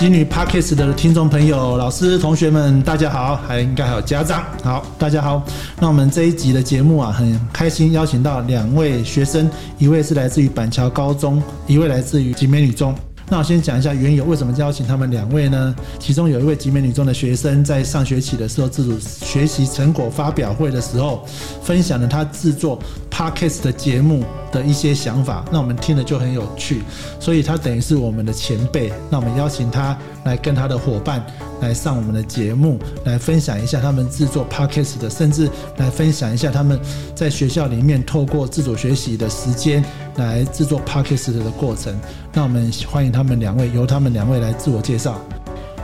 [0.00, 5.44] 吉女 Parkes 的听众朋友、老师、同学们，大家好，还应该还有家长，好，大家好。
[5.78, 12.94] 那我们这一集的节目啊，很开心邀请到两位学生，一位是来自于板桥高中，一位来自于集美女中。
[13.28, 15.76] 那我先讲一下缘由，为什么邀请他们两位呢？
[15.98, 21.24] 其中有一位集美女中的学生，在上学期的时候自主学习成果发表会的时候，
[21.62, 22.76] 分享了他制作
[23.20, 26.80] Parkes 的节目的一些想法，那我们听了就很有趣，
[27.20, 28.90] 所以他等于是我们的前辈。
[29.10, 31.22] 那我们邀请他来跟他的伙伴
[31.60, 36.80] 来上我们的节目，来分享一下他们制作 Parkes 的，甚至来分享一下他们
[37.14, 39.84] 在学校里面透过自主学习的时间
[40.16, 41.94] 来制作 Parkes 的过程。
[42.32, 45.20] 那我们欢迎他们两位，由他们两位来自我介绍。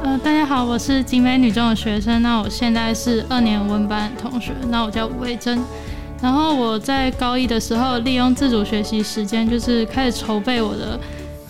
[0.03, 5.61] 呃，大家好，我是景美女中的学生，那我现在是二年文班同学，那我叫吴慧珍。
[6.23, 10.99] 然后我在高一的时候，利用自主学习时间，就是开始筹备我的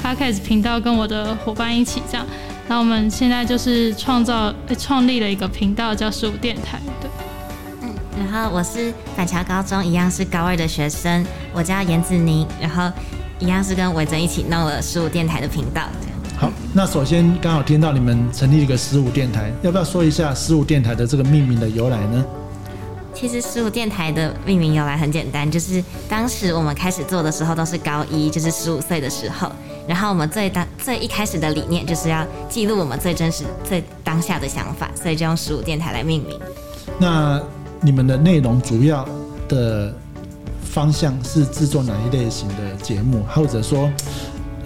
[0.02, 2.26] podcast 频道，跟我的伙伴一起这样。
[2.68, 6.80] 那我们现在就是创造、创立了一个频道，叫十五电台。
[7.00, 7.08] 对，
[7.82, 12.90] 嗯，然后我是板桥高中一样是高二的学生，我叫严子宁，然后
[13.38, 15.82] 一样是跟伟珍一起弄了十五电台的频道。
[16.36, 22.24] 好，那首先刚好听到你们成立一个十五电台，要不要说一下十五电台的这个命名的由来呢？
[23.18, 29.50] 其实十五电台的命名由来很简单，就是当时我们开始做的时候都是高一，就是十五岁的时候。
[29.88, 36.38] 然后我们最当最一开始的理念就是要记录我们最真实、最当下的想法，所以就用十五电台来命名。
[36.98, 37.40] 那
[37.80, 39.08] 你们的内容主要
[39.48, 39.94] 的
[40.62, 43.90] 方向是制作哪一类型的节目，或者说？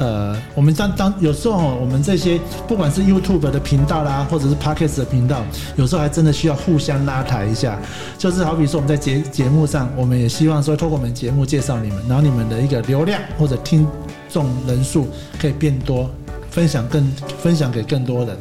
[0.00, 5.42] 呃，我们当当有时候我们这些不管是 YouTube 的频道啦，或者是 Podcast 的频道，
[5.76, 7.78] 有时候还真的需要互相拉抬一下。
[8.16, 13.86] 就是好比说我们在节节目上，我们也希望说透过我们节目介绍你们，然后你们的一个流量或者听
[14.30, 15.06] 众人数
[15.38, 16.08] 可以变多，
[16.50, 17.06] 分享更
[17.42, 18.34] 分享给更多人。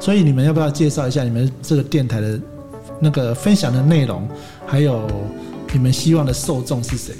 [0.00, 2.40] 所以你们要不要介绍一下你们这个电台的
[2.98, 4.28] 那个分享的内容，
[4.66, 5.08] 还有
[5.72, 7.14] 你们希望的受众是谁？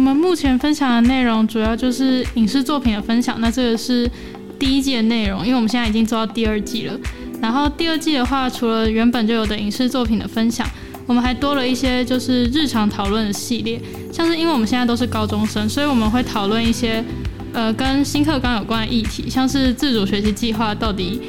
[0.00, 3.38] 我们目前分享的内容主要就是影视作品的分享。
[3.38, 4.10] 那这个是
[4.58, 6.98] 第一季的内容，因为我们现在已经做到第二季了。
[7.42, 10.66] 然后第二季的话，除了原本就有的影视作品的分享，
[11.04, 13.78] 我们还多了一些就是日常讨论的系列。
[14.10, 17.04] 像是因为我们现在都是高中生，所以我们会讨论一些
[17.52, 21.20] 呃跟新课纲有关的议题，像是自主学习计划到底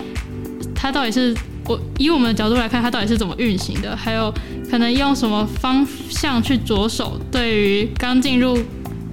[0.73, 1.35] 它到底是
[1.65, 4.33] 我以我们的角度来看，它到底是怎么运行的，还有。
[4.69, 8.57] 可能用什么方向去着手，对于刚进入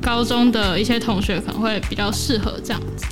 [0.01, 3.05] 高中的一些同学可能会比较适合这样子。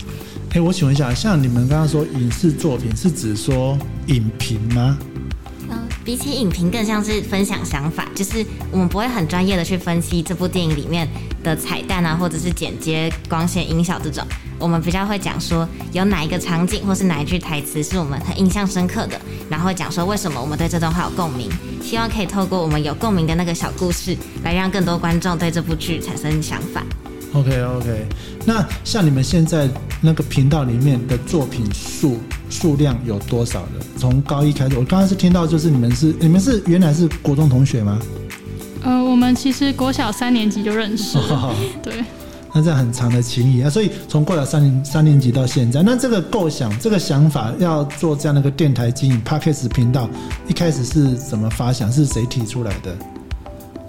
[0.52, 3.76] 哎，我请问一下，像你们刚刚说影视作品，是指说
[4.06, 4.96] 影评吗？
[5.68, 11.08] 嗯，比起影评，更像是分享想法，就是我们不会很专业的去分析这部电影里面
[11.42, 14.24] 的彩蛋啊，或者是剪接、光线、音效这种。
[14.58, 21.50] 我们比较会讲说有哪一个场景或是哪一句台词是我们很印象深刻的，然后讲说为什么我们对这段话有共鸣，
[21.82, 26.82] 希望可以透过我们有共鸣的那个小故事，来让更多观众对这部剧产生想法。
[27.34, 28.06] OK OK，
[28.46, 29.68] 那像你们现在
[30.00, 32.18] 那个频道里面的作品数
[32.48, 33.84] 数量有多少的？
[33.98, 37.98] 从高一开始，我刚刚是听到就是你们是你们是原来是国中同学吗？
[38.82, 41.18] 呃，我们其实国小三年级就认识，
[41.82, 42.02] 对。
[42.56, 50.08] 那这样很长的情谊啊，所以从过了三年三年级到现在，那这个构想、这个想法要做这样的一个电台经营 p a r k a s 频道，
[50.48, 51.92] 一开始是怎么发想？
[51.92, 52.96] 是谁提出来的？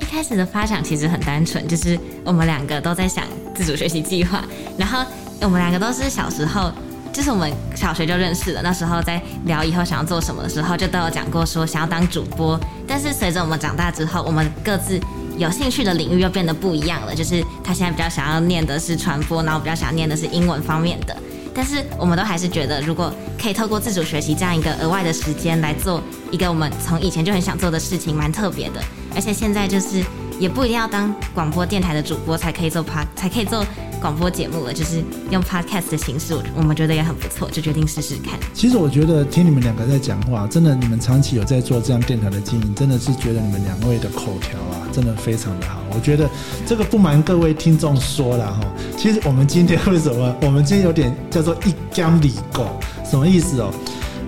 [0.01, 3.23] 一开始的发想其实很单纯，就是我们两个都在想
[3.55, 4.43] 自主学习计划，
[4.77, 4.99] 然后
[5.39, 6.69] 我们两个都是小时候，
[7.13, 14.99] 就是我们小学就认识了，那时候在聊以后想要做什么的时候，就都有讲过说想要当主播，但是随着我们长大之后，我们各自。
[15.37, 21.15] 有兴趣的领域又变得不一样了，就是他现在比较想要念的是传播，然后比较想念的是英文方面的。
[21.53, 23.11] 但是我们都还是觉得，如果
[23.41, 26.01] 可以透过自主学习这样一个额外的时间来做
[26.31, 28.81] 一个我们从以前就很想做的事情，蛮特别的。
[29.15, 30.03] 而且现在就是
[30.39, 33.65] 也不一定要当广播电台的主播才可以做 p 才可以做。
[33.99, 38.39] 广播节目了，就是用 podcast 的形式，我们觉得也很不错，就决定试试看。
[38.53, 45.81] 其实我觉得听你们两个在讲话，真的，你们长期有在做这样电台的经营，真的是觉得你们两位的口条啊，真的非常的好。
[45.93, 46.29] 我觉得
[46.65, 48.61] 这个不瞒各位听众说了哈，
[48.95, 52.67] 其实我们今天为什么，我们今天有点叫做一江里狗，
[53.03, 53.73] 什么意思哦？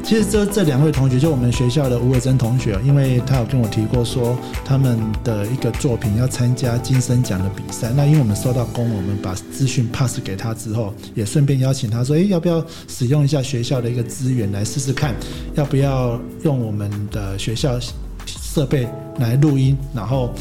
[0.04, 4.36] 其实这这两位同学，就我们学校的吴伟珍同学，因为他有跟我提过说，
[4.66, 7.92] 他们的一个作品要参加金声奖的比赛。
[7.96, 15.14] 那因为我们收到公，我们把资讯 pass 给他之后，也顺便邀请他说，哎，要不要使用一下学校的一个资源来试试看，
[15.54, 17.80] 要不要用我们的学校
[18.26, 18.88] 设备
[19.20, 20.34] 来录音，然后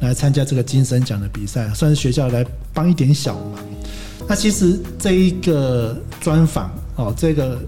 [0.00, 3.64] 来参加这个金声奖的比赛，算是学校来帮一点小忙。
[4.28, 7.58] 那其实这一个专访哦，这个。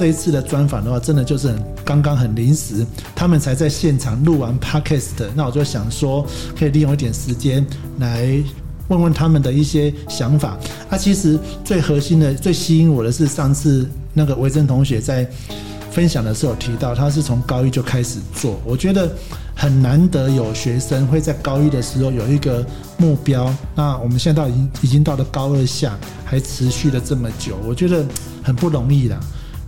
[0.00, 6.26] 这一次的专访的话，真的就是很刚刚很临时，他们才在现场录完 podcast，那我就想说，
[6.58, 7.62] 可以利用一点时间
[7.98, 8.42] 来
[8.88, 10.56] 问问他们的一些想法。
[10.88, 15.28] 啊，其实最核心的、最吸引我的是上次那个维珍同学在
[15.90, 19.06] 分享的时候提到，他是从高一就开始做，我觉得
[19.54, 22.64] 很难得有学生会在高一的时候有一个
[22.96, 23.54] 目标。
[23.74, 28.02] 那我们现在到已经已经到了高二下，还持续了这么久，我觉得
[28.42, 29.20] 很不容易啦。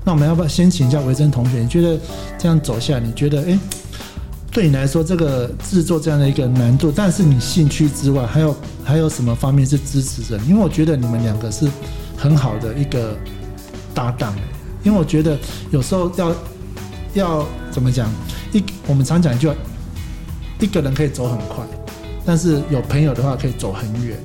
[0.04, 1.60] 那我们要不要先请教维珍同学？
[1.60, 1.98] 你觉得
[2.38, 3.58] 这样走下来，你觉得诶，
[4.50, 10.36] 对你来说这个制作这样的一个难度，但是你兴趣之外，还有还有什么方面是支持着？
[10.40, 11.68] 因为我觉得你们两个是
[12.16, 13.16] 很好的一个
[13.94, 14.42] 搭档诶。
[14.82, 15.38] 因为我觉得
[15.70, 16.34] 有时候要
[17.14, 18.10] 要怎么讲，
[18.52, 19.54] 一我们常讲就
[20.58, 21.64] 一个人可以走很快，
[22.26, 24.18] 但是有朋友的话可以走很远。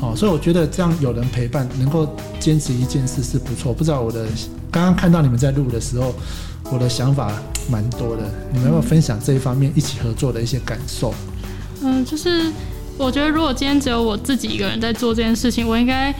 [0.00, 2.08] 好，所以我觉得这样有人陪伴，能够
[2.40, 3.72] 坚持一件事是不错。
[3.72, 4.26] 不知道我的
[4.72, 6.14] 刚刚看到你们在录的时候，
[6.70, 7.30] 我的想法
[7.70, 8.22] 蛮多的。
[8.50, 11.14] 你们有没有分享这一方面一起合作的一些感受？
[11.82, 12.50] 嗯，就是
[12.96, 16.14] 我觉得如果今天只有我自己一个人在做这件事情，我应该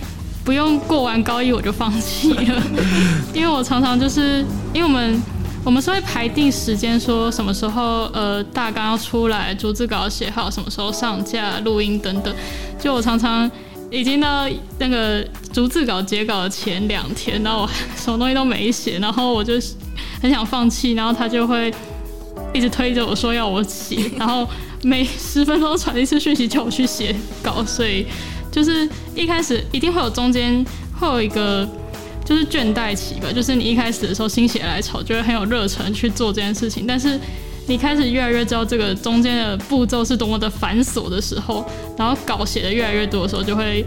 [0.44, 2.62] 不用过完高一我就放弃了，
[3.32, 4.44] 因为我常常就是
[4.74, 5.22] 因为我们
[5.64, 12.34] 我们是会排定时间，说什么时候呃大纲要出来，逐字稿写好，什么时候上架、录音等等。
[12.78, 13.50] 就我常常
[13.92, 14.48] 已经到
[14.78, 15.22] 那个
[15.52, 19.52] 逐字稿截稿的前两天，然后我什么东西都没写，然后我就
[20.22, 21.72] 很想放弃，然后他就会
[22.54, 24.48] 一直推着我说要我写，然后
[24.82, 28.06] 每十分钟传一次讯息叫我去写稿，所以
[28.50, 30.64] 就是一开始一定会有中间
[30.98, 31.68] 会有一个
[32.24, 37.20] 就是倦怠期吧，就是你一开始的时候心血来潮，就会很有热忱去做这件事情，但是。
[37.66, 41.64] 你开始越来越知道这个中间的步骤是多么的繁琐的时候，
[41.96, 43.84] 然后稿写的越来越多的时候，就会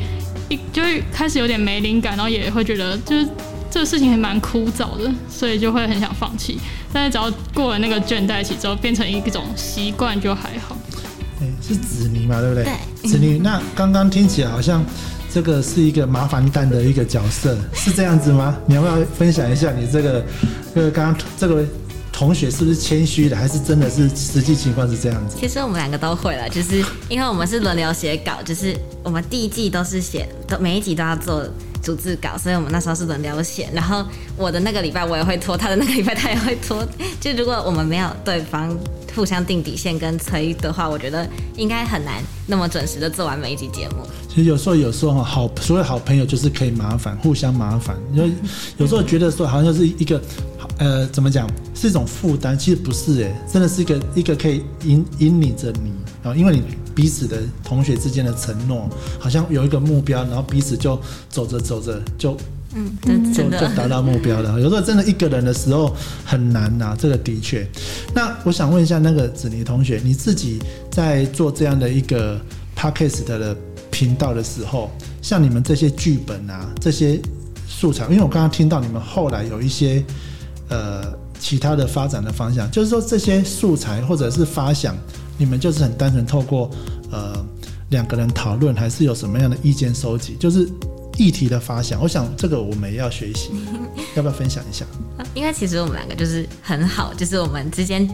[0.49, 3.27] 一就会开始有点没灵感，然后也会觉得就是
[3.69, 6.57] 这个事情还蛮枯燥的，所以就会很想放弃。
[6.93, 10.77] 但是只要过了那个倦怠期之后，变成一种习惯就还好。
[11.41, 12.63] 哎，是子妮嘛，对不对？
[12.63, 13.37] 对，子妮。
[13.39, 14.83] 那刚刚听起来好像
[15.31, 18.57] 这个是一个麻烦蛋的一个角色，是这样子吗？
[18.65, 20.23] 你要不要分享一下你这个
[20.73, 21.65] 这个刚刚这个？
[22.15, 25.35] 同学是不是谦虚的，还是真的是实际情况是这样子？
[25.37, 28.73] 其实我们两个都会了，就是因为我们是轮流写稿，就是
[29.03, 31.45] 我们第一季都是写，都每一集都要做
[31.83, 33.69] 逐字稿，所以我们那时候是轮流写。
[33.73, 34.01] 然后
[34.37, 36.87] 我的那个礼拜我也会拖，他的那个礼拜他也会拖。
[37.19, 38.73] 就如果我们没有对方
[39.15, 44.05] 互相定底线跟催的话，我觉得应该很难那么准时的做完每一集节目。
[44.27, 47.95] 其实有时候有时候哈，好所谓好朋友就是可以麻烦，互相麻烦。
[48.13, 48.29] 因为
[48.77, 50.21] 有时候觉得说好像就是一个。
[50.77, 52.57] 呃，怎么讲是一种负担？
[52.57, 56.63] 其实不是诶，真的是一个一个可以引引领着你啊，因为你
[56.93, 62.35] 彼此的同学之间的承诺，好像有一个目标，然后彼此就走着走着就
[62.75, 64.59] 嗯，就就达到目标了。
[64.59, 67.65] 有时候真的一个人的时候很难呐，这个的确。
[68.13, 70.59] 那我想问一下那个子妮同学，你自己
[70.91, 72.39] 在做这样的一个
[72.75, 73.55] podcast 的
[73.89, 74.91] 频道的时候，
[75.21, 77.19] 像你们这些剧本啊，这些
[77.67, 80.03] 素材，因为我刚刚听到你们后来有一些。
[80.67, 84.97] 呃，其他的发展的方向，就是说这些素材或者是发想，
[85.37, 86.71] 你们就是很单纯透过
[87.11, 87.45] 呃
[87.91, 90.35] 两个人讨论，还是有什么样的意见收集？
[90.39, 90.67] 就是
[91.17, 93.51] 议题的发想，我想这个我们也要学习，
[94.15, 94.85] 要不要分享一下？
[95.33, 98.07] 因为其实我们两个就是很好，就是我们之间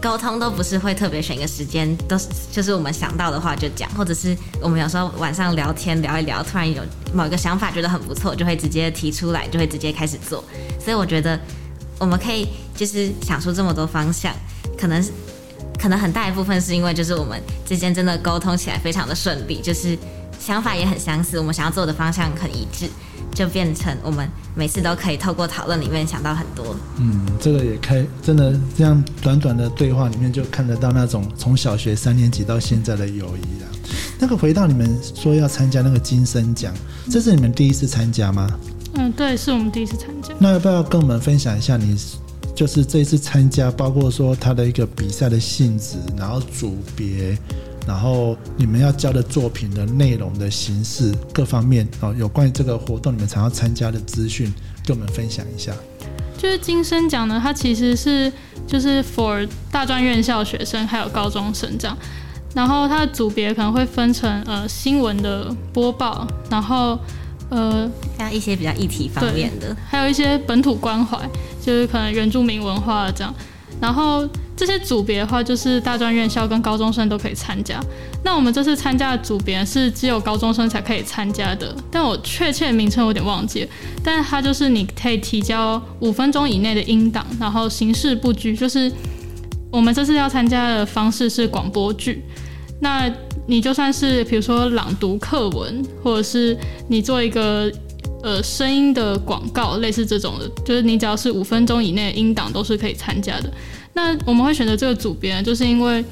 [0.00, 10.42] 沟通都不是会特别选一个时间，都是就是我们想到的话就讲，或者是我们有时候晚上聊天聊一聊，突然有某一个想法觉得很不错，就会直接提出来，就会直接开始做。
[10.78, 11.38] 所以我觉得。
[11.98, 14.34] 我们可以就是想出这么多方向，
[14.76, 15.00] 可能
[15.78, 19.96] 可能很大一部分是因为就是我们之间真的沟通起来非常的顺利，就是
[20.44, 22.88] 想法也很相似，我们想要做的方向很一致，
[23.32, 26.74] 就变成我们每次都可以透过讨论里面想到很多。
[26.96, 33.68] 嗯，这个也开真的这样短短的对话里面就看得到那种从小学三年级到现在的友谊了。
[34.18, 36.74] 那个回到你们说要参加那个金声奖，
[37.08, 38.50] 这是你们第一次参加吗？
[38.94, 40.34] 嗯，对，是我们第一次参加。
[40.38, 41.96] 那要不要跟我们分享一下你
[42.54, 47.36] 就是这一次参加，包括说他的一个比赛的性质，然后组别，
[47.86, 54.52] 然后你们要交的作品的内容的形式各方面哦，有关于这个活动你们想要参加的资讯，
[54.86, 55.72] 跟我们分享一下。
[56.38, 58.32] 就是金生奖呢，它其实是
[58.66, 61.96] 就是 for 大专院校学生还有高中生这样，
[62.54, 66.98] 然后它的组别可能会分成呃新闻的播报，然后。
[67.54, 67.86] 呃，
[68.16, 71.18] 像一些比较议题方面的，还有一些本土关怀，
[71.60, 73.34] 就是可能原住民文化这样。
[73.82, 77.80] 然后这些组别的话，就是大专院校跟高中生都可以参加。
[78.22, 83.68] 那我们这次参加的组别是只有高中生才可以参加的，但我确切名称有点忘记。
[84.04, 88.90] 但是它就是你可以提交五分钟以内的音档，然后形式不拘，就是
[89.68, 92.22] 我们这次要参加的方式是广播剧。
[92.80, 93.12] 那
[93.46, 97.68] 你就算是比如说朗读课文，或者是你做一个
[98.22, 103.52] 呃声音的广告，类似这种的，就是你只要是五分钟以内的音档都是可以参加的。
[103.94, 106.04] 那我们会选择这个组别，就是因为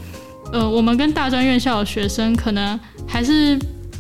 [0.53, 3.59] 呃我们跟大专院校的学生可能还是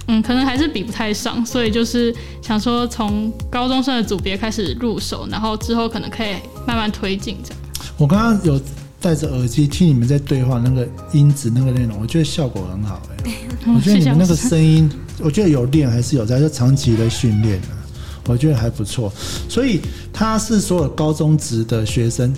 [0.08, 6.34] 嗯可能还是比不太上，所以就是想说从高中生的组别开始入手，然后之后可能可以
[6.66, 7.58] 慢慢推进这样。
[7.96, 8.60] 我刚刚有
[9.00, 13.34] 戴着耳机听你们在对话，那个音质那个内容，我觉得效果很好哎、
[13.74, 14.90] 我觉得你们那个声音，
[15.20, 17.72] 我觉得有练还是有在，就长期的训练啊，
[18.30, 19.12] 我觉得还不错。
[19.48, 19.80] 所以
[20.12, 22.32] 他是所有高中职的学生，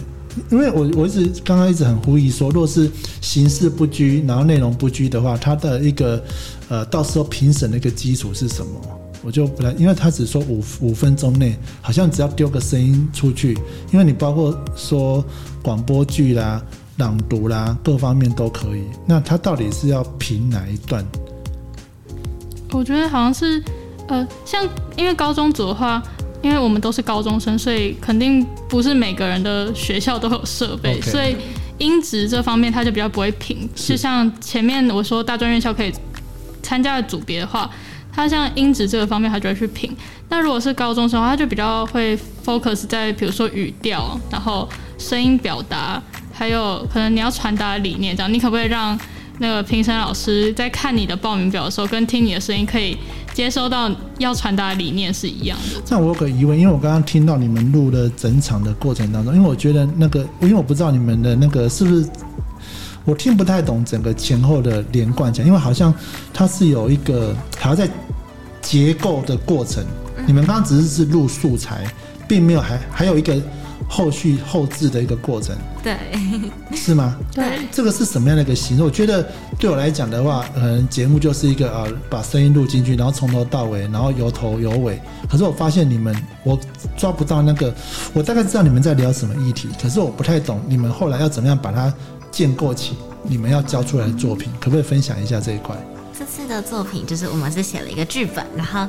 [0.50, 6.22] 因为我我一直刚刚一直很呼吁说，若是形式不拘，然后内容不拘的话，他的一个
[6.68, 8.72] 呃到时候评审的一个基础是什么？
[9.24, 13.56] 我就不来，因为他只说五五分钟内，好像只要丢个声音出去，
[13.92, 15.24] 因为你包括说
[15.62, 16.60] 广播剧啦、
[16.96, 18.82] 朗读啦，各方面都可以。
[19.06, 21.06] 那他到底是要评哪一段？
[22.72, 23.62] 我觉得好像是，
[24.12, 24.62] 呃，像
[24.94, 26.02] 因为高中组的话，
[26.42, 31.34] 因为我们都是高中生，所以肯定不是每个人的学校都有设备所以
[31.78, 33.66] 音质这方面他就比较不会评。
[33.74, 35.90] 是像前面我说大专院校可以
[36.62, 37.70] 参加的组别的话，
[38.12, 39.96] 他像音质这个方面他就会去评。
[40.28, 46.02] 那如果是高中生的话，他就比较会 focus 在比如说语调，然后声音表达，
[46.34, 48.98] 还有可能你要传达的理念这样，你可不可以让
[49.42, 52.96] 那个评审老师在看你的报名表的时候，跟听你的声音可以
[53.34, 55.82] 接收到要传达的理念是一样的。
[55.90, 62.08] 那我有个疑问，因为我刚刚听到你们录的整场的过程当中，因为我觉得那个，因为我不知道你们的那个是不是，
[63.04, 65.92] 我听不太懂整个前后的连贯讲，因为好像
[66.32, 67.90] 它是有一个还要在
[68.60, 69.84] 结构的过程，
[70.24, 71.84] 你们刚刚只是是录素材，
[72.28, 73.42] 并没有还还有一个
[73.92, 75.98] 后续后置的一个过程，对，
[76.74, 77.14] 是吗？
[77.30, 78.82] 对，这个是什么样的一个形式？
[78.82, 84.98] 我觉得对我来讲的话，可能节目就是一个啊，把声音录进去，然后从头到尾，然后由头有尾。
[85.28, 86.58] 可是我发现你们，我
[86.96, 87.74] 抓不到那个，
[88.14, 91.92] 我大概知道你们在聊什么议题，可是我不太懂你们后来要怎么样把它
[92.30, 95.76] 建构起你们要交出来的作品，可不可以分享一下这一块？
[96.18, 98.88] 这次的作品就是我们是写了一个剧本，然后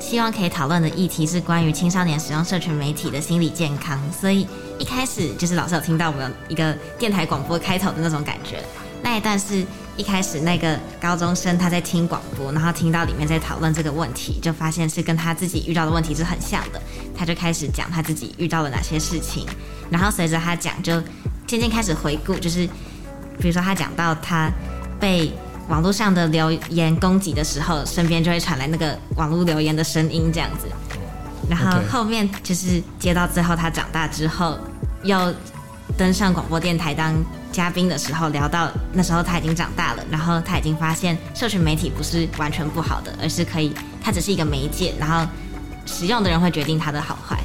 [0.00, 4.00] 希望可以讨论的议题是关于青少年使用社群媒体的心理健康。
[4.10, 4.46] 所以
[4.78, 8.64] 一开始就是老师有听到我们一个电台广播开头的那种感觉，
[9.02, 9.64] 那一段是
[9.96, 16.80] 一开始那个高中生他在听广播，然后听到里面在讨论这个问题，就发现是跟他自己遇到的问题是很像的，
[17.14, 19.46] 他就开始讲他自己遇到了哪些事情，
[19.90, 21.00] 然后随着他讲，就
[21.46, 22.66] 渐渐开始回顾，就是
[23.38, 24.50] 比如说他讲到他
[24.98, 25.30] 被
[25.70, 30.66] 网络上的留言攻击的时候，身边就会传来那个网络留言的声音，这样子。
[31.48, 34.58] 然后后面就是接到最后，他长大之后
[35.04, 35.32] 又
[35.96, 37.14] 登上广播电台当
[37.52, 43.72] 嘉宾的时候，聊到那时候他已经长大了，然后他已经发现社群媒体不是完全不好的，而是可以，
[44.02, 45.24] 它只是一个媒介，然后
[45.86, 47.38] 使用的人会决定它的好坏。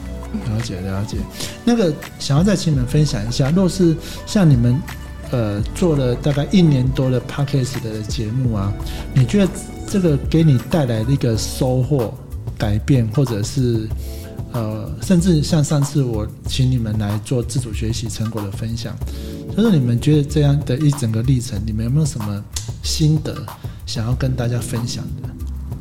[0.49, 1.17] 了解了解，
[1.63, 4.81] 那个想要再请你们分享一下，若是像你们
[5.31, 8.71] 呃做了大概一年多的 podcast 的节目啊，
[9.13, 9.51] 你觉得
[9.87, 12.13] 这个给你带来的一个收获、
[12.57, 13.87] 改变，或者是
[14.51, 18.95] 呃，甚至像上次我请你们来做自主学习成果的分享，
[19.55, 22.43] 就是你们觉得这样的一整个历程，你们有没有什么
[22.83, 23.35] 心得
[23.85, 25.29] 想要跟大家分享的？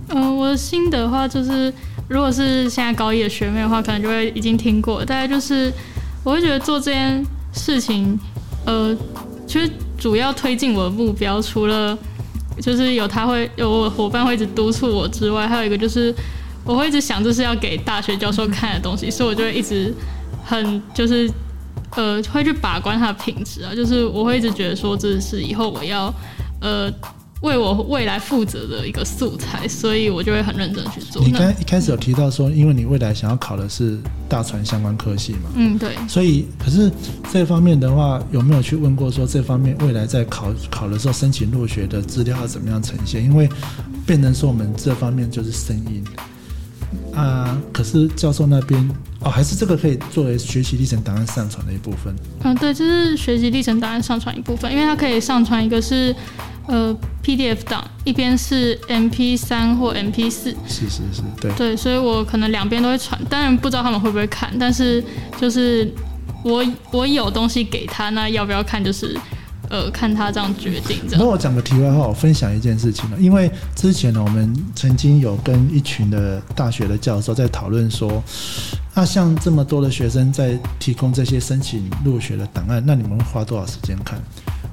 [0.08, 1.72] 嗯、我的心得的话就是，
[2.08, 5.04] 如果是现在高一的学妹的话，可能就会已经听过。
[5.04, 5.72] 大概就是，
[6.22, 8.16] 我会觉得做这件事情，
[8.64, 8.96] 呃，
[9.54, 11.96] 其实主要推进我的目标，除了
[12.61, 16.12] 就是有他会有我伙伴会一直督促我之外，还有一个就是
[16.64, 19.94] 我会一直想这是要给大学教授看的东西，所以我就会一直
[20.44, 21.30] 很就是
[21.94, 26.12] 呃会去把关它的品质啊，就是我会一直觉得说这是以后我要
[26.61, 26.92] 呃。
[27.44, 31.22] 为我未来负责的一个素材，所以我就会很认真去做。
[31.22, 33.98] 你那刚一开始有提到说，因为你未来想要考的是
[34.28, 36.90] 大船相关科系嘛，嗯，对，所以，可是
[37.30, 43.22] 这方面的话，有没有去问过说这方面未来在考考的时候申请入学的资料要怎么样呈现？
[43.22, 43.48] 因为
[44.06, 46.02] 变成说我们这方面就是声音
[47.14, 52.14] 啊，可是教授那边哦，还是这个可以作为学习历程档案上传的一部分。
[52.42, 56.14] 嗯，对，这是学习历程档案上传一部分，因为它可以上传一个是
[56.66, 65.04] 呃 PDF 档，一边是 MP 三或 MP 四，是是是，对，对，所以我可能两边都会传，当然不知道他们会不会看，但是
[65.38, 65.92] 就是
[66.42, 69.18] 我我有东西给他，那要不要看就是
[69.68, 71.18] 呃看他这样决定这样。
[71.18, 78.23] 那我讲个题外话，我分享一件事情呢，因为之前呢，我们曾经有跟一群的大学的教授在讨论说，
[78.94, 84.18] 那像这么多的学生在提供这些申请入学的档案，那你们花多少时间看？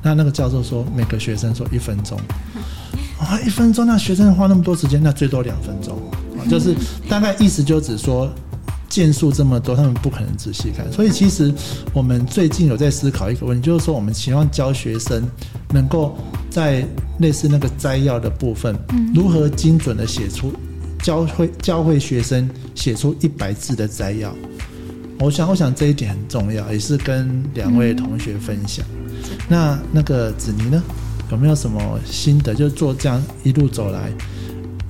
[0.02, 2.20] 那那个教授说，每个学生说一分钟。
[3.20, 5.96] 啊，一分钟，那学生花那么多时间，那最多两分钟
[6.36, 6.76] 啊，就是
[7.08, 8.28] 大概意思就只说
[8.90, 10.92] 件数这么多，他们不可能仔细看。
[10.92, 11.54] 所以其实
[11.94, 15.24] 我们最近有在思考一个问题，就是说我们希望教学生
[15.72, 16.18] 能够
[16.50, 16.84] 在
[17.20, 18.76] 类似那个摘要的部分，
[19.14, 20.52] 如何精准的写出
[21.04, 24.36] 教会教会学生写出一百字的摘要。
[25.22, 28.84] 我想，我想这一点很重要，也是跟两位同学分享。
[29.48, 30.82] 那那个子妮呢？
[31.30, 32.56] 有没有什么心得？
[32.56, 34.12] 就是做这样一路走来，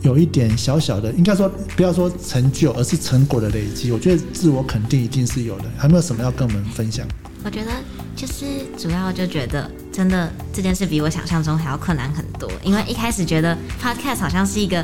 [0.02, 3.92] 有一点小小的，应该说不要说成就，而是成果的累积。
[3.92, 5.66] 我觉得自我肯定一定是有的。
[5.78, 7.06] 还没有什么要跟我们分享？
[7.44, 7.72] 我觉得
[8.16, 8.46] 就是
[8.78, 12.50] 主要就觉得，真的这件事比我想象中还要困难很多。
[12.64, 14.84] 因为一开始觉得 podcast 好像是一个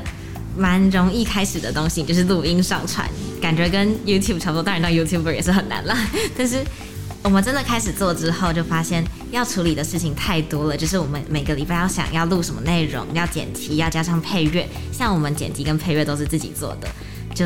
[0.58, 3.10] 蛮容易开始的东西，就是录音上传，
[3.41, 4.63] 感觉跟 YouTube 差不多。
[4.63, 5.98] 当然，当 YouTuber 也是很难啦，
[6.38, 6.63] 但是。
[7.24, 10.77] 我们真的开始做之后，就发现要处理的事情太多了。
[10.77, 14.65] 就是我们每个礼拜要想要录什么内容，要剪辑，要加上配乐。
[14.94, 16.88] 像我们剪辑跟配乐都是自己做的。
[17.36, 17.46] 就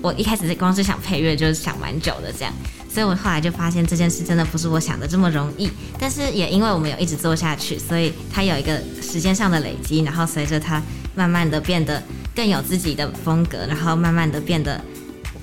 [0.00, 2.54] 我一开始光是想配乐，就是想蛮久的这样。
[2.88, 5.68] 所以我后来就发现这件事真的不是我想的这么容易。
[5.98, 10.80] 但是也因为我们有一直做下去，所以它有一个时间上的累积，然后随着它
[11.16, 12.00] 慢慢的变得
[12.36, 14.80] 更有自己的风格，然后慢慢的变得。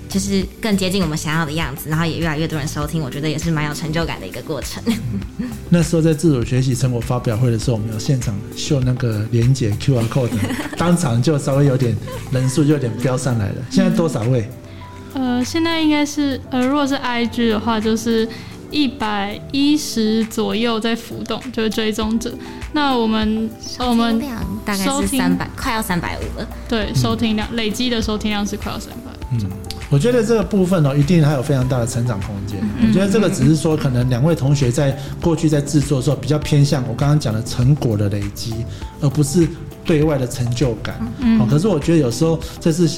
[0.09, 4.83] 就是更接近我们想要的样子，然后也越来越多人收听，我觉得也是蛮有成就感的一个过程。
[5.71, 10.29] 那时候在自主学习成果发表会的时候，我们有现场秀那个 连接 QR code，
[10.77, 11.97] 当场就稍微有点
[12.31, 13.55] 人数就有点飙上来了。
[13.71, 14.47] 现在多少位？
[15.15, 18.29] 呃，现在应该是呃，如果是 IG 的话，就是
[18.73, 22.33] 一百一十左右在浮动，就是追踪者。
[22.73, 24.19] 那我们我们
[24.65, 26.47] 大概是三百，快要三百五了。
[26.67, 29.11] 对，收听量累积的收听量是快要三百。
[29.31, 29.39] 嗯。
[29.89, 32.59] 我觉得这个部分哦，一定还有非常大的成长空间。
[32.81, 38.55] 我觉得这个只是说，可能两位同学在过去在制作的时候比较偏向我刚刚讲的成果的累积，
[39.01, 39.47] 而不是
[39.85, 40.95] 对外的成就感。
[41.19, 42.89] 嗯，可是我觉得有时候这是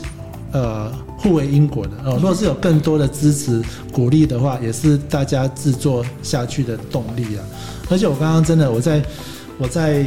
[0.55, 2.15] 呃互为因果的哦。
[2.15, 7.43] 如果是有更多的支持鼓励的话，也是大家制作下去的动力啊。
[7.89, 9.03] 而且我刚刚真的我在
[9.57, 10.05] 我在。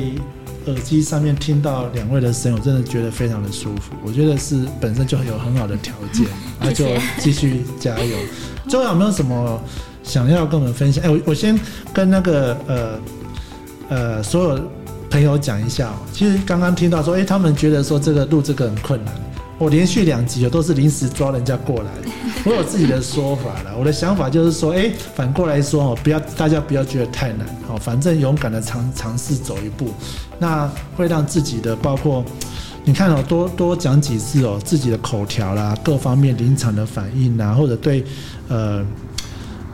[0.66, 3.94] 耳机上面听到两位的声音，我真的觉得非常的舒服。
[4.04, 6.26] 我觉得是本身就有很好的条件，
[6.60, 6.84] 那就
[7.18, 8.18] 继续加油。
[8.68, 9.58] 最后有没有什么
[10.02, 11.02] 想要跟我们分享？
[11.02, 11.58] 哎，我我先
[11.94, 13.00] 跟那个呃
[13.88, 14.60] 呃所有
[15.08, 15.94] 朋友讲一下哦。
[16.12, 19.14] 其实刚刚听到说，哎，他们觉得说这个录这个很困难。
[19.58, 21.90] 我连续两集哦，都是临时抓人家过来。
[22.46, 23.76] 我有自己的说法了。
[23.76, 29.90] 我的想法就是说，哎，反过来说哦，不要大家不要觉得太难哦，反正勇敢的尝尝试走一步，
[30.38, 32.24] 那会让自己的包括
[32.84, 38.04] 你看哦，多多讲几次哦，自己的口条啦，各方面临场的反应啊，或者对
[38.46, 38.86] 呃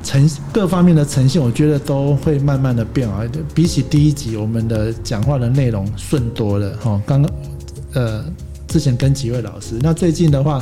[0.03, 3.23] 呈各方面的呈现，我觉得都会慢慢的变好。
[3.55, 6.99] 比起第一集，我们的讲话的内容顺多了哈。
[7.05, 7.31] 刚刚
[7.92, 8.25] 呃。
[8.75, 10.61] 之前跟几位老师，那最近的话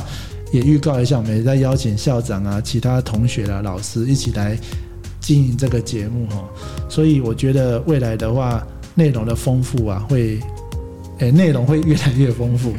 [0.51, 4.55] 也预告一下，我们也在邀请校长啊、其他同学啊、老师一起来
[5.19, 6.47] 经营这个节目哈。
[6.87, 10.39] 所以我觉得未来的话，内容的丰富啊，会
[11.17, 12.71] 诶内容会越来越丰富。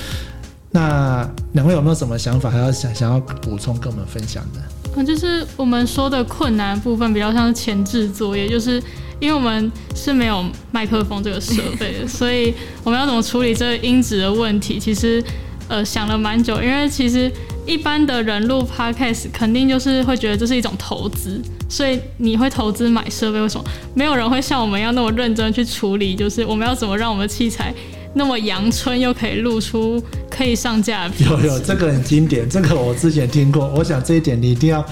[0.70, 4.60] 那两位有没有什么想法，还要想想要补充跟我们分享的？
[4.98, 8.82] 嗯，就是我们说的困难部分比较像是前置作业，就是。
[9.20, 14.78] 因为我们是没有麦克风这个设备的， 所以我们要怎么处理这个音质的问题？
[14.78, 15.20] 其实，
[15.66, 16.62] 呃，想了蛮久。
[16.62, 17.28] 因为其实
[17.66, 23.40] 一般的人录 podcast 肯定就是会觉得这是一种投资，所以你会投资买设备。
[23.40, 26.14] 为什么没有人会像我们一样那么认真去处理？
[26.14, 27.74] 就是我们要怎么让我们的器材？
[28.14, 33.68] 那么阳春又可以露出可以上架，有有这个很经典，这个我之前听过。
[33.76, 34.84] 我想这一点你一定要，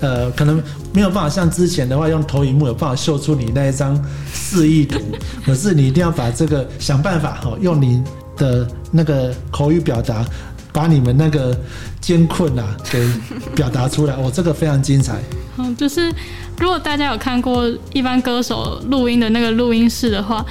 [0.00, 3.98] 呃，可能没有办法像之前的话用投影幕有办法秀出你那一张
[4.32, 5.00] 示意图，
[5.46, 8.02] 可是你一定要把这个想办法哈，用你
[8.36, 10.24] 的那个口语表达，
[10.72, 11.56] 把你们那个
[12.00, 13.08] 艰困啊给
[13.54, 14.16] 表达出来。
[14.16, 15.20] 我这个非常精彩。
[15.56, 16.12] 嗯，就是
[16.58, 20.44] 如果大家有看过一般歌手录音的那个录音室的话。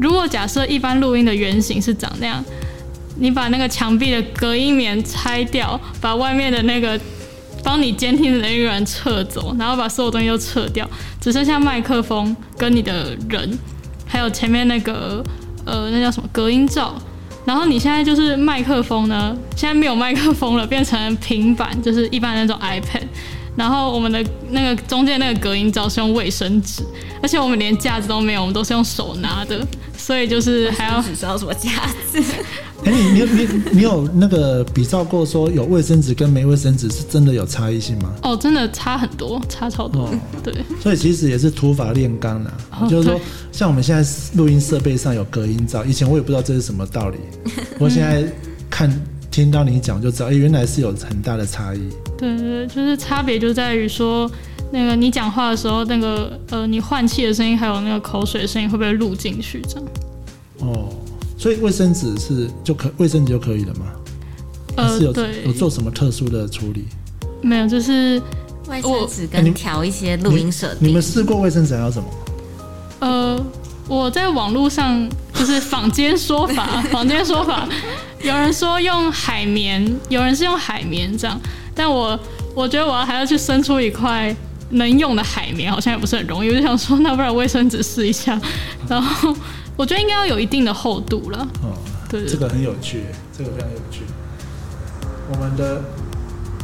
[0.00, 2.44] 如果假设一般录音的原型是长那样，
[3.18, 7.00] 你把那个墙壁的隔音棉拆掉，把外面的那个
[7.64, 10.88] 帮你监听的那个人撤走，然后把所有东西都撤掉，
[11.20, 13.58] 只剩下麦克风跟你的人，
[14.06, 15.24] 还有前面那个
[15.64, 16.94] 呃那叫什么隔音罩。
[17.46, 23.04] 然后你现在就是麦克风呢，现在没有麦克风了，变成平板，就是一般那种 iPad。
[23.56, 26.82] 然后我们的那个中间那个隔音罩是用卫生纸，
[27.22, 29.66] 而且我们连架子都没有，我们都是用手拿的，
[29.96, 31.70] 所以就是还要只知道什么架
[32.10, 32.22] 子，
[32.84, 38.12] 哎、你你你你有那个比照过说有卫生纸跟没卫生纸是真的有差异性吗？
[38.22, 40.14] 哦，真的差很多，差超多，哦。
[40.44, 43.18] 对，所以其实也是土法炼钢啦，哦就是说，
[43.50, 47.18] 像我们现在录音设备上有隔音罩，以前我也不知道这是什么道理，
[47.80, 48.22] 我现在
[48.68, 48.90] 看
[49.36, 51.90] 听到你讲就知道，哎、原来是有很大的差异。
[52.16, 54.30] 对对对，就是差别就在于说，
[54.72, 59.60] 那个你讲话的时候，那个呃，你换气的声音还有那个口水的声音会不会录进去？
[59.68, 59.84] 这样，
[60.60, 60.88] 哦，
[61.36, 63.92] 所以卫生纸是就可卫生纸就可以了吗？
[64.76, 66.86] 呃是，有呃对有，做什么特殊的处理？
[67.42, 68.18] 没有，就是
[68.70, 71.02] 卫生纸跟调一些录音设定你们。
[71.02, 72.08] 试过卫生纸还有什么？
[73.00, 73.46] 呃，
[73.88, 77.68] 我在网络上就是坊间说法， 坊间说法，
[78.20, 81.40] 有人说用海绵，有人是用海绵这样，
[81.74, 82.18] 但我
[82.54, 84.34] 我觉得我要还要去伸出一块
[84.70, 86.50] 能用的海绵，好像也不是很容易。
[86.50, 88.40] 我就想说，那不然卫生纸试一下，
[88.88, 89.34] 然后
[89.76, 91.38] 我觉得应该要有一定的厚度了。
[91.62, 91.76] 哦，
[92.10, 93.04] 对对这个很有趣，
[93.36, 94.00] 这个非常有趣。
[95.30, 95.82] 我们的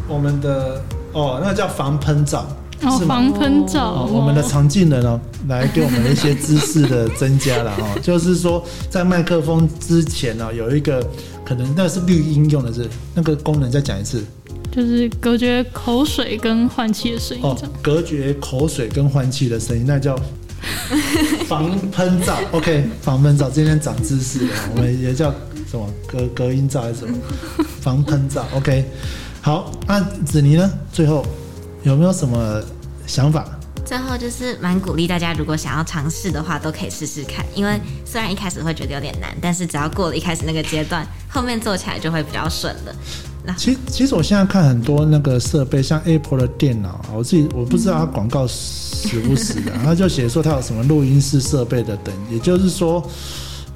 [0.08, 0.82] 我们的
[1.12, 2.46] 哦，那个叫防喷罩，
[3.06, 11.06] 防喷罩，哦，我们的常进人哦，来给我们一些知识的增加了 哦，就是说在麦克风之前呢、哦，有一个
[11.44, 14.24] 可能那是绿音用的是那个功能，再讲一次
[14.70, 20.18] 就是隔绝口水跟换气的声音哦。，隔绝口水跟换气的声音，那叫
[21.46, 22.38] 防喷罩。
[22.52, 25.30] OK，防喷罩，今天长知识了，我们也叫
[25.70, 27.14] 什么隔隔音罩还是什么
[27.80, 28.84] 防喷罩？OK，
[29.40, 30.70] 好，那子妮呢？
[30.92, 31.24] 最后
[31.82, 32.60] 有没有什么
[33.06, 33.44] 想法？
[33.84, 37.44] 最后就是蛮鼓励大家，如果想要尝试的话，都可以试试看。
[37.54, 42.94] 因为虽然一开始会觉得有点难，但是只要过了一开始那个阶段，后面做起来就会比较顺了。
[43.58, 53.04] 其其实我现在看很多那个设备，像 Apple 的电脑啊，我自己我不知道它广告实不实的， 它就写说它有什么录音室设备的等，也就是说，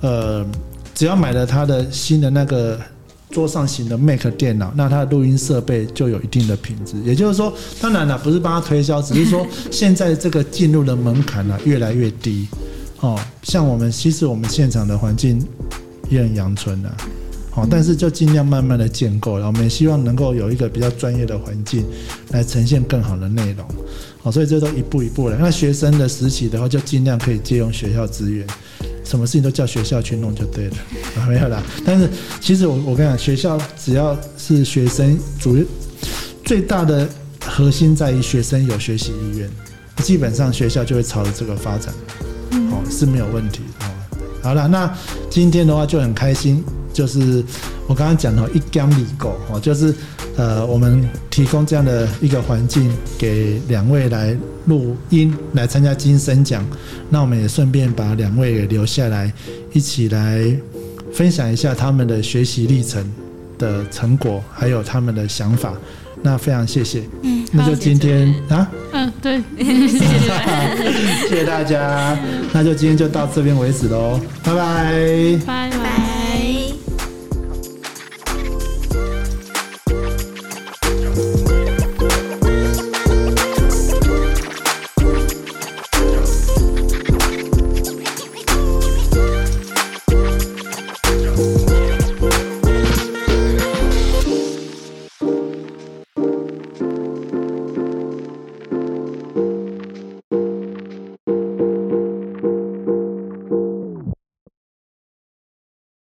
[0.02, 0.46] 呃，
[0.94, 2.80] 只要买了它的新的那个
[3.36, 6.94] 桌上型的 Mac 电脑，那它的录音设备就有一定的品质。
[7.04, 12.48] 也就是说，当然了，不是帮他推销，只是说 现在这个进入的门槛呢、越来越低。
[13.00, 15.38] 哦，像我们其实我们现场的环境
[16.08, 16.96] 也很阳春啊。
[17.50, 21.84] 好，但是就尽量慢慢的建构，然后我们也希望能够有一个比较专业的环境
[22.30, 23.66] 来呈现更好的内容。
[24.22, 25.36] 好，所以这都一步一步来。
[25.38, 28.46] 那学生的实习的话，就尽量可以借用学校资源，
[29.06, 30.76] 什么事情都叫学校去弄就对了。
[31.16, 31.62] 啊， 没有啦。
[31.84, 32.08] 但是
[32.40, 35.56] 其实我我跟你讲，学校只要是学生主
[36.44, 37.08] 最大的
[37.44, 39.48] 核心在于学生有学习意愿，
[40.02, 41.94] 基本上学校就会朝着这个发展，
[42.50, 43.90] 哦是没有问题的哦。
[44.42, 44.92] 好了，那
[45.30, 47.44] 今天的话就很开心，就是
[47.88, 49.94] 我刚刚讲的一江米狗哦，就是
[50.36, 56.64] 呃我们提供这样的一个环境给两位来录音来参加金声奖，
[57.10, 59.32] 那我们也顺便把两位也留下来，
[59.72, 60.44] 一起来
[61.12, 63.04] 分享一下他们的学习历程
[63.58, 65.72] 的成果，还有他们的想法。
[66.22, 72.18] 那非常谢谢，嗯，那就今天啊，嗯，对， 谢谢大家，
[72.52, 74.18] 那就今天就到这边为止喽。
[74.42, 75.65] 拜拜。